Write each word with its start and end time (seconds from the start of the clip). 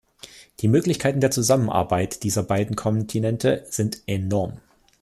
Die 0.61 0.67
Möglichkeiten 0.67 1.19
der 1.21 1.29
Zusammenarbeit 1.29 2.23
dieser 2.23 2.41
beiden 2.41 2.75
Kontinente 2.75 3.67
sind 3.69 4.01
enorm. 4.07 4.59